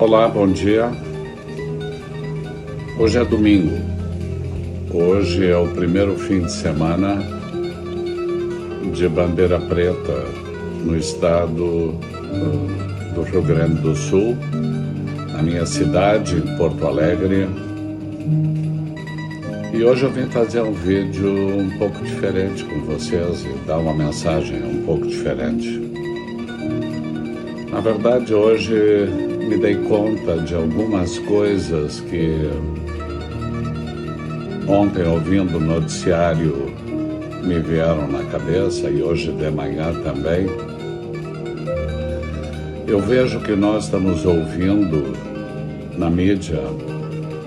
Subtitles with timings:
[0.00, 0.92] Olá, bom dia.
[3.00, 3.76] Hoje é domingo.
[4.94, 7.20] Hoje é o primeiro fim de semana
[8.94, 10.24] de bandeira preta
[10.84, 11.94] no estado
[13.12, 14.36] do Rio Grande do Sul,
[15.32, 17.48] na minha cidade, Porto Alegre.
[19.74, 23.94] E hoje eu vim fazer um vídeo um pouco diferente com vocês e dar uma
[23.94, 25.90] mensagem um pouco diferente.
[27.72, 32.50] Na verdade, hoje me dei conta de algumas coisas que
[34.68, 36.66] ontem, ouvindo o noticiário,
[37.42, 40.46] me vieram na cabeça e hoje de manhã também.
[42.86, 45.16] Eu vejo que nós estamos ouvindo
[45.96, 46.60] na mídia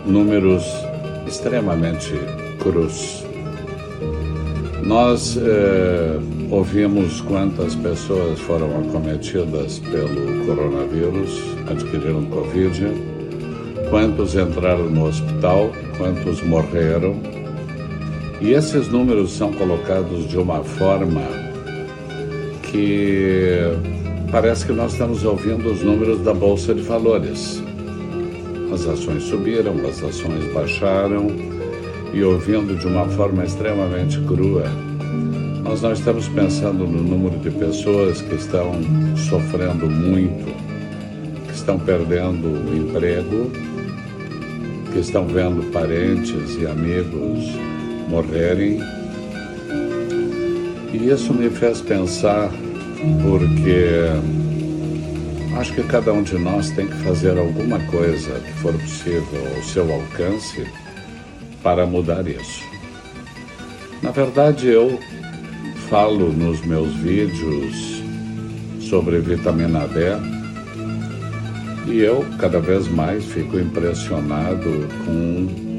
[0.03, 0.65] números
[1.27, 2.13] extremamente
[2.57, 3.20] cruz.
[4.83, 12.87] Nós eh, ouvimos quantas pessoas foram acometidas pelo coronavírus, adquiriram Covid,
[13.91, 17.15] quantos entraram no hospital, quantos morreram.
[18.41, 21.21] E esses números são colocados de uma forma
[22.63, 23.59] que
[24.31, 27.61] parece que nós estamos ouvindo os números da Bolsa de Valores.
[28.73, 31.27] As ações subiram, as ações baixaram,
[32.13, 34.65] e ouvindo de uma forma extremamente crua,
[35.63, 38.73] nós não estamos pensando no número de pessoas que estão
[39.29, 40.53] sofrendo muito,
[41.47, 43.51] que estão perdendo o emprego,
[44.91, 47.45] que estão vendo parentes e amigos
[48.09, 48.79] morrerem.
[50.93, 52.51] E isso me fez pensar
[53.21, 54.09] porque
[55.57, 59.61] Acho que cada um de nós tem que fazer alguma coisa que for possível ao
[59.63, 60.65] seu alcance
[61.63, 62.63] para mudar isso.
[64.01, 64.99] Na verdade, eu
[65.89, 68.01] falo nos meus vídeos
[68.79, 70.31] sobre vitamina D
[71.91, 75.71] e eu cada vez mais fico impressionado com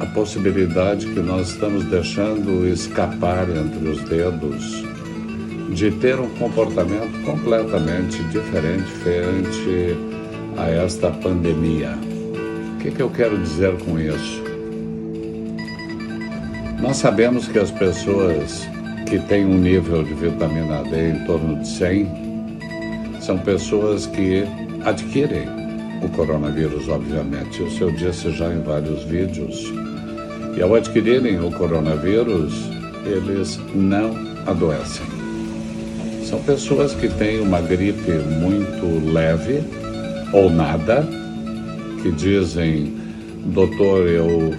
[0.00, 4.84] a possibilidade que nós estamos deixando escapar entre os dedos
[5.74, 9.96] de ter um comportamento completamente diferente frente
[10.56, 11.90] a esta pandemia.
[12.74, 14.47] O que, que eu quero dizer com isso?
[16.80, 18.66] Nós sabemos que as pessoas
[19.08, 22.08] que têm um nível de vitamina D em torno de 100
[23.20, 24.44] são pessoas que
[24.84, 25.48] adquirem
[26.02, 27.66] o coronavírus, obviamente.
[27.66, 29.72] Isso eu disse já em vários vídeos.
[30.56, 32.70] E ao adquirirem o coronavírus,
[33.04, 34.14] eles não
[34.46, 35.06] adoecem.
[36.24, 39.64] São pessoas que têm uma gripe muito leve
[40.32, 41.04] ou nada,
[42.02, 42.94] que dizem,
[43.46, 44.52] doutor, eu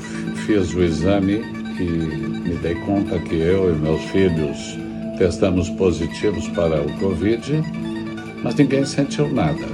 [0.46, 4.78] fiz o exame e me dei conta que eu e meus filhos
[5.18, 7.64] testamos positivos para o Covid,
[8.44, 9.66] mas ninguém sentiu nada.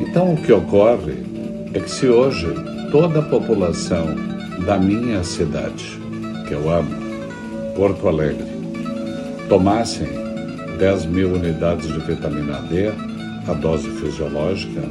[0.00, 1.14] Então o que ocorre
[1.72, 2.46] é que se hoje
[2.90, 4.06] toda a população
[4.66, 5.98] da minha cidade,
[6.46, 6.94] que eu amo,
[7.74, 8.46] Porto Alegre,
[9.48, 10.08] tomassem
[10.78, 12.88] 10 mil unidades de vitamina D,
[13.48, 14.82] a dose fisiológica,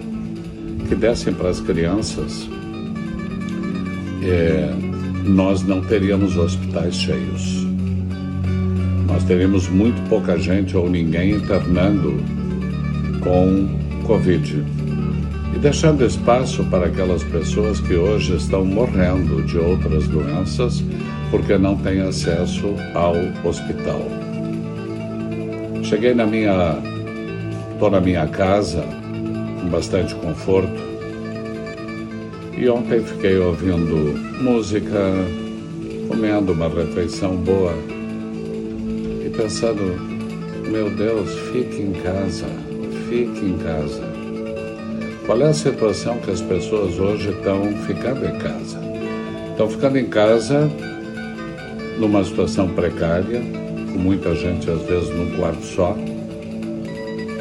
[0.88, 2.48] que dessem para as crianças,
[4.24, 4.70] é,
[5.24, 7.66] nós não teríamos hospitais cheios.
[9.08, 12.18] Nós teríamos muito pouca gente ou ninguém internando
[13.22, 13.68] com
[14.06, 14.64] Covid.
[15.56, 20.84] E deixando espaço para aquelas pessoas que hoje estão morrendo de outras doenças
[21.30, 23.16] porque não têm acesso ao
[23.48, 24.02] hospital.
[25.84, 26.78] Cheguei na minha.
[27.74, 28.84] Estou na minha casa,
[29.62, 30.93] com bastante conforto.
[32.56, 35.12] E ontem fiquei ouvindo música,
[36.08, 37.74] comendo uma refeição boa
[39.26, 39.82] e pensando:
[40.70, 42.46] meu Deus, fique em casa,
[43.10, 44.04] fique em casa.
[45.26, 48.80] Qual é a situação que as pessoas hoje estão ficando em casa?
[49.52, 50.70] Estão ficando em casa
[51.98, 53.40] numa situação precária,
[53.92, 55.96] com muita gente às vezes num quarto só,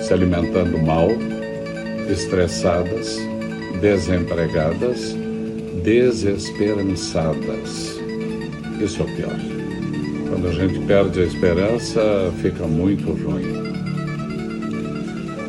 [0.00, 1.08] se alimentando mal,
[2.08, 3.18] estressadas,
[3.82, 5.14] desempregadas,
[5.82, 8.00] desesperançadas.
[8.80, 9.36] Isso é o pior.
[10.28, 13.60] Quando a gente perde a esperança, fica muito ruim.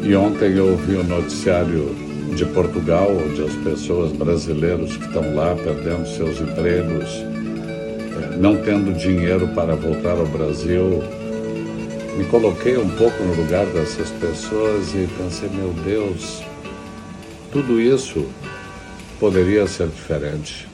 [0.01, 1.95] E ontem eu ouvi o um noticiário
[2.35, 7.23] de Portugal, onde as pessoas brasileiras que estão lá perdendo seus empregos,
[8.39, 11.03] não tendo dinheiro para voltar ao Brasil,
[12.17, 16.41] me coloquei um pouco no lugar dessas pessoas e pensei, meu Deus,
[17.53, 18.25] tudo isso
[19.19, 20.67] poderia ser diferente.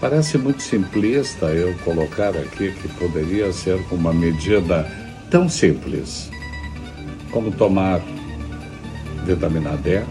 [0.00, 4.86] Parece muito simplista eu colocar aqui que poderia ser uma medida
[5.30, 6.30] tão simples
[7.30, 8.02] como tomar
[9.24, 10.02] vitamina D,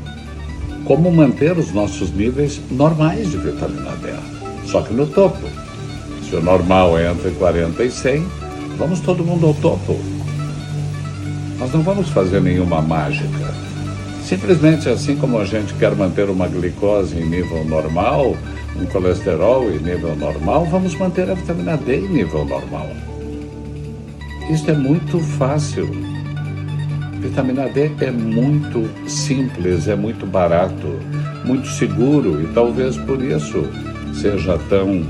[0.83, 4.13] como manter os nossos níveis normais de vitamina D,
[4.65, 5.47] só que no topo.
[6.27, 8.27] Se o normal é entre 40 e 100,
[8.79, 9.97] vamos todo mundo ao topo.
[11.59, 13.52] Nós não vamos fazer nenhuma mágica.
[14.23, 18.37] Simplesmente assim como a gente quer manter uma glicose em nível normal,
[18.75, 22.89] um colesterol em nível normal, vamos manter a vitamina D em nível normal.
[24.49, 25.89] Isso é muito fácil.
[27.19, 30.99] Vitamina D é muito simples, é muito barato,
[31.43, 33.65] muito seguro e talvez por isso
[34.13, 35.05] seja tão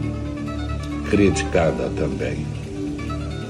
[1.10, 2.46] criticada também.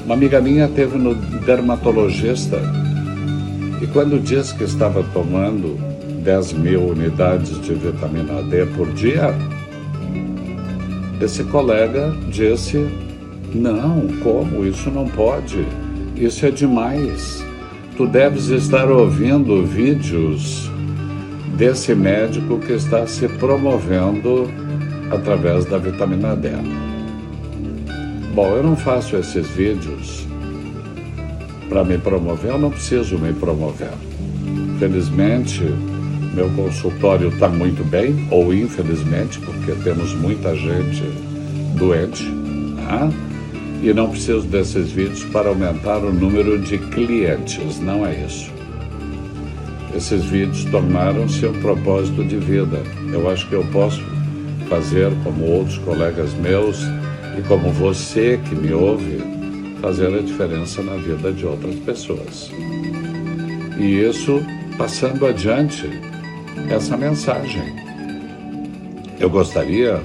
[0.06, 2.60] Uma amiga minha teve no dermatologista
[3.84, 5.78] e quando disse que estava tomando
[6.24, 9.36] 10 mil unidades de vitamina D por dia,
[11.20, 12.78] esse colega disse:
[13.54, 14.66] Não, como?
[14.66, 15.68] Isso não pode.
[16.16, 17.46] Isso é demais.
[17.98, 20.72] Tu deves estar ouvindo vídeos
[21.58, 24.50] desse médico que está se promovendo
[25.12, 26.52] através da vitamina D.
[28.34, 30.26] Bom, eu não faço esses vídeos
[31.70, 33.92] para me promover, eu não preciso me promover.
[34.80, 35.62] Felizmente,
[36.34, 41.04] meu consultório está muito bem, ou infelizmente, porque temos muita gente
[41.76, 42.26] doente,
[42.76, 43.10] tá?
[43.84, 48.50] e não preciso desses vídeos para aumentar o número de clientes, não é isso.
[49.94, 52.82] Esses vídeos tornaram-se um propósito de vida.
[53.12, 54.02] Eu acho que eu posso
[54.70, 56.82] fazer, como outros colegas meus
[57.38, 59.22] e como você que me ouve,
[59.84, 62.50] fazer a diferença na vida de outras pessoas.
[63.78, 64.42] E isso
[64.78, 65.90] passando adiante
[66.70, 67.76] essa mensagem.
[69.20, 70.00] Eu gostaria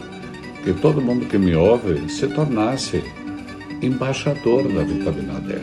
[0.64, 3.04] que todo mundo que me ouve se tornasse
[3.80, 5.54] embaixador da vitamina D,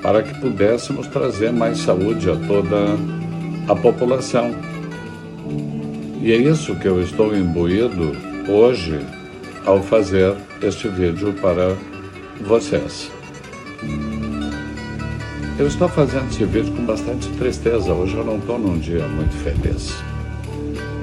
[0.00, 2.96] para que pudéssemos trazer mais saúde a toda
[3.68, 4.50] a população.
[6.22, 8.12] E é isso que eu estou imbuído
[8.48, 8.98] hoje
[9.66, 11.76] ao fazer este vídeo para
[12.40, 13.10] vocês.
[15.58, 17.92] Eu estou fazendo esse vídeo com bastante tristeza.
[17.92, 19.94] Hoje eu não estou num dia muito feliz.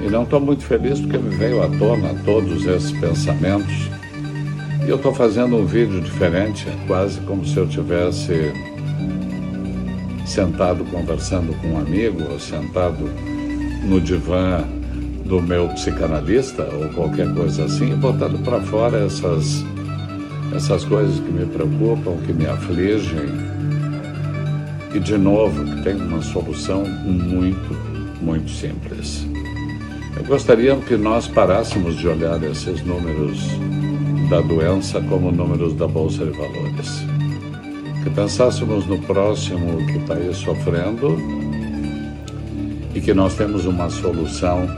[0.04, 3.90] E não estou muito feliz porque me veio à tona todos esses pensamentos.
[4.84, 8.52] E eu estou fazendo um vídeo diferente, quase como se eu tivesse
[10.26, 13.10] sentado conversando com um amigo, ou sentado
[13.84, 14.64] no divã
[15.24, 19.64] do meu psicanalista, ou qualquer coisa assim, e botando para fora essas
[20.54, 23.28] essas coisas que me preocupam, que me afligem.
[24.94, 27.76] E, de novo, tem uma solução muito,
[28.20, 29.26] muito simples.
[30.16, 33.38] Eu gostaria que nós parássemos de olhar esses números
[34.28, 37.04] da doença como números da Bolsa de Valores.
[38.02, 41.16] Que pensássemos no próximo que está aí sofrendo
[42.94, 44.68] e que nós temos uma solução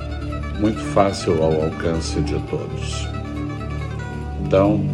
[0.60, 3.08] muito fácil ao alcance de todos.
[4.44, 4.84] Então,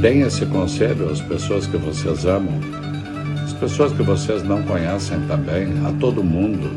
[0.00, 2.60] Deem esse conselho às pessoas que vocês amam,
[3.42, 6.68] as pessoas que vocês não conhecem também, a todo mundo.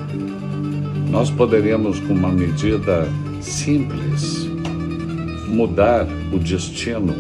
[1.10, 3.08] Nós poderíamos, com uma medida
[3.42, 4.48] simples,
[5.48, 7.14] mudar o destino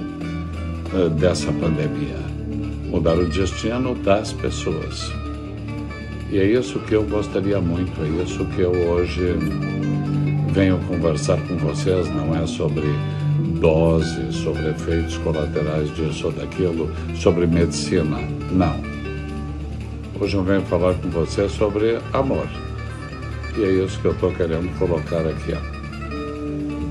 [0.93, 2.17] uh, dessa pandemia,
[2.89, 5.11] mudar o destino das pessoas.
[6.31, 9.35] E é isso que eu gostaria muito, é isso que eu hoje
[10.53, 12.87] venho conversar com vocês, não é sobre
[13.59, 18.17] dose, sobre efeitos colaterais disso ou daquilo, sobre medicina.
[18.51, 18.81] Não.
[20.19, 22.47] Hoje eu venho falar com você sobre amor.
[23.57, 25.53] E é isso que eu estou querendo colocar aqui.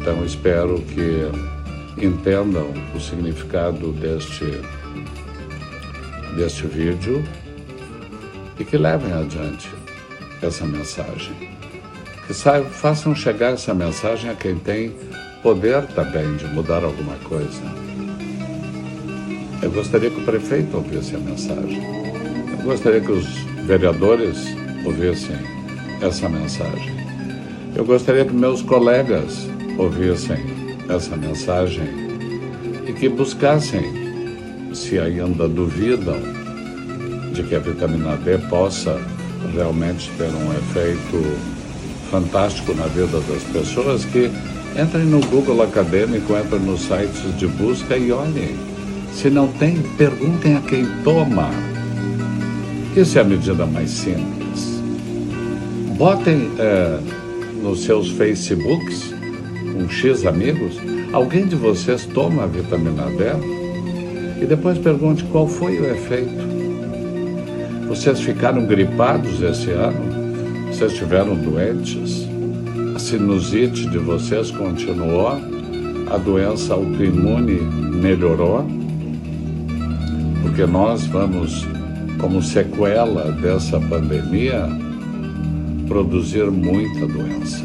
[0.00, 4.46] Então espero que entendam o significado deste,
[6.36, 7.24] deste vídeo
[8.58, 9.68] e que levem adiante
[10.42, 11.34] essa mensagem.
[12.26, 14.94] Que saibam, façam chegar essa mensagem a quem tem
[15.42, 17.62] poder também de mudar alguma coisa.
[19.62, 21.82] Eu gostaria que o prefeito ouvisse a mensagem.
[22.58, 23.26] Eu gostaria que os
[23.64, 24.38] vereadores
[24.84, 25.36] ouvissem
[26.00, 26.96] essa mensagem.
[27.74, 30.38] Eu gostaria que meus colegas ouvissem
[30.88, 31.86] essa mensagem
[32.86, 33.82] e que buscassem,
[34.72, 36.16] se ainda duvidam,
[37.32, 39.00] de que a vitamina D possa
[39.52, 41.58] realmente ter um efeito
[42.10, 44.30] fantástico na vida das pessoas, que
[44.76, 48.56] Entrem no Google Acadêmico, entrem nos sites de busca e olhem.
[49.12, 51.50] Se não tem, perguntem a quem toma.
[52.96, 54.80] Isso é a medida mais simples.
[55.96, 56.98] Botem é,
[57.62, 59.14] nos seus Facebooks,
[59.72, 60.76] com X amigos,
[61.12, 64.42] alguém de vocês toma a vitamina D?
[64.42, 66.46] E depois pergunte qual foi o efeito.
[67.88, 70.68] Vocês ficaram gripados esse ano?
[70.70, 72.28] Vocês estiveram doentes?
[73.08, 75.28] Sinusite de vocês continuou,
[76.12, 77.54] a doença autoimune
[78.02, 78.66] melhorou,
[80.42, 81.66] porque nós vamos,
[82.20, 84.68] como sequela dessa pandemia,
[85.86, 87.64] produzir muita doença.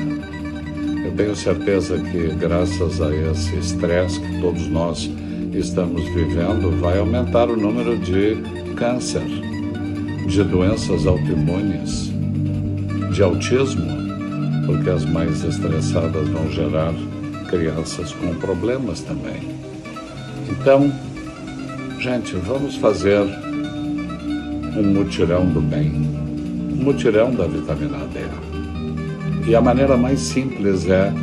[1.03, 5.12] Eu tenho certeza que, graças a esse estresse que todos nós
[5.51, 8.38] estamos vivendo, vai aumentar o número de
[8.77, 9.25] câncer,
[10.25, 12.13] de doenças autoimunes,
[13.12, 14.02] de autismo,
[14.65, 16.93] porque as mais estressadas vão gerar
[17.50, 19.41] crianças com problemas também.
[20.50, 20.91] Então,
[22.00, 23.22] gente, vamos fazer
[24.75, 28.20] um mutirão do bem, um mutirão da vitamina D.
[29.50, 31.13] E a maneira mais simples é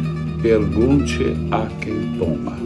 [0.43, 2.59] pergunte a quem toma.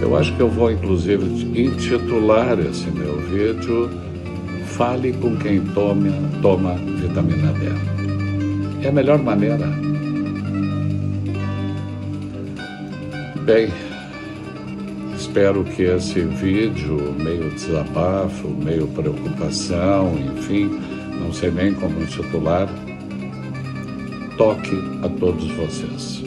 [0.00, 1.24] Eu acho que eu vou inclusive
[1.58, 3.90] intitular esse meu vídeo
[4.76, 6.12] Fale com quem tome,
[6.42, 7.95] toma vitamina D.
[8.86, 9.66] É a melhor maneira.
[13.44, 13.68] Bem,
[15.16, 20.70] espero que esse vídeo, meio desabafo, meio preocupação, enfim,
[21.20, 22.68] não sei nem como titular,
[24.38, 26.22] toque a todos vocês.